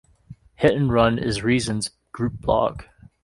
[0.55, 2.85] Hit and Run is "Reason"'s group blog.